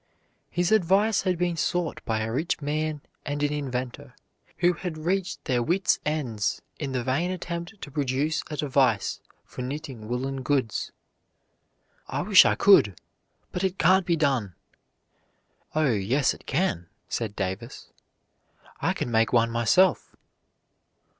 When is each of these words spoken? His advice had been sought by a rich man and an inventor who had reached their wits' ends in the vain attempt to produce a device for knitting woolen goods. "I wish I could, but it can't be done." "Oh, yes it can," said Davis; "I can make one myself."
His 0.49 0.71
advice 0.71 1.21
had 1.21 1.37
been 1.37 1.55
sought 1.55 2.03
by 2.05 2.21
a 2.21 2.31
rich 2.31 2.59
man 2.59 3.01
and 3.23 3.43
an 3.43 3.53
inventor 3.53 4.15
who 4.57 4.73
had 4.73 4.97
reached 4.97 5.45
their 5.45 5.61
wits' 5.61 5.99
ends 6.03 6.59
in 6.79 6.91
the 6.91 7.03
vain 7.03 7.29
attempt 7.29 7.79
to 7.83 7.91
produce 7.91 8.41
a 8.49 8.57
device 8.57 9.19
for 9.45 9.61
knitting 9.61 10.07
woolen 10.07 10.41
goods. 10.41 10.91
"I 12.07 12.23
wish 12.23 12.45
I 12.45 12.55
could, 12.55 12.99
but 13.51 13.63
it 13.63 13.77
can't 13.77 14.07
be 14.07 14.15
done." 14.15 14.55
"Oh, 15.75 15.91
yes 15.93 16.33
it 16.33 16.47
can," 16.47 16.87
said 17.07 17.35
Davis; 17.35 17.89
"I 18.81 18.93
can 18.93 19.11
make 19.11 19.31
one 19.31 19.51
myself." 19.51 20.15